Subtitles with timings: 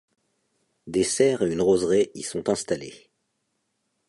[0.87, 3.11] Des serres et une roseraie y sont installées.